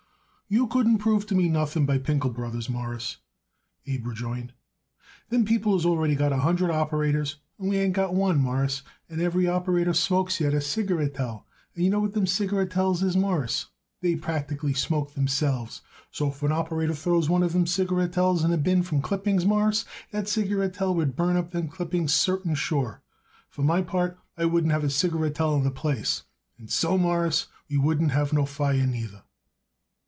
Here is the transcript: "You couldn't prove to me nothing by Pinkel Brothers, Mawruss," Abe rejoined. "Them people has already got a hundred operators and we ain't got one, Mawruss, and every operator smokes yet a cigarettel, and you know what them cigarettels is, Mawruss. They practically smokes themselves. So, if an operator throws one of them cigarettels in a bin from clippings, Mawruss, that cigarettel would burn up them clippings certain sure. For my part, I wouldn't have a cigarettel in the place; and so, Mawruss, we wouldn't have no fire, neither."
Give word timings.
"You 0.53 0.67
couldn't 0.67 0.97
prove 0.97 1.25
to 1.27 1.35
me 1.35 1.47
nothing 1.47 1.85
by 1.85 1.97
Pinkel 1.97 2.33
Brothers, 2.33 2.69
Mawruss," 2.69 3.15
Abe 3.87 4.05
rejoined. 4.07 4.51
"Them 5.29 5.45
people 5.45 5.71
has 5.77 5.85
already 5.85 6.13
got 6.13 6.33
a 6.33 6.39
hundred 6.39 6.71
operators 6.71 7.37
and 7.57 7.69
we 7.69 7.77
ain't 7.77 7.93
got 7.93 8.13
one, 8.13 8.37
Mawruss, 8.37 8.81
and 9.07 9.21
every 9.21 9.47
operator 9.47 9.93
smokes 9.93 10.41
yet 10.41 10.53
a 10.53 10.59
cigarettel, 10.59 11.45
and 11.73 11.85
you 11.85 11.89
know 11.89 12.01
what 12.01 12.11
them 12.15 12.25
cigarettels 12.27 13.01
is, 13.01 13.15
Mawruss. 13.15 13.67
They 14.01 14.17
practically 14.17 14.73
smokes 14.73 15.13
themselves. 15.13 15.83
So, 16.11 16.27
if 16.31 16.43
an 16.43 16.51
operator 16.51 16.95
throws 16.95 17.29
one 17.29 17.43
of 17.43 17.53
them 17.53 17.63
cigarettels 17.65 18.43
in 18.43 18.51
a 18.51 18.57
bin 18.57 18.83
from 18.83 19.01
clippings, 19.01 19.45
Mawruss, 19.45 19.85
that 20.11 20.25
cigarettel 20.27 20.93
would 20.95 21.15
burn 21.15 21.37
up 21.37 21.51
them 21.51 21.69
clippings 21.69 22.13
certain 22.13 22.55
sure. 22.55 23.01
For 23.47 23.61
my 23.61 23.81
part, 23.83 24.19
I 24.37 24.43
wouldn't 24.43 24.73
have 24.73 24.83
a 24.83 24.89
cigarettel 24.89 25.55
in 25.55 25.63
the 25.63 25.71
place; 25.71 26.23
and 26.57 26.69
so, 26.69 26.97
Mawruss, 26.97 27.47
we 27.69 27.77
wouldn't 27.77 28.11
have 28.11 28.33
no 28.33 28.45
fire, 28.45 28.85
neither." 28.85 29.21